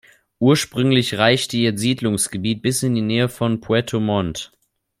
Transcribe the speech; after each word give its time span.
Ursprünglich 0.39 1.13
reichte 1.19 1.57
ihr 1.57 1.77
Siedlungsgebiet 1.77 2.63
bis 2.63 2.81
in 2.81 2.95
die 2.95 3.03
Nähe 3.03 3.29
von 3.29 3.61
Puerto 3.61 3.99
Montt. 3.99 4.51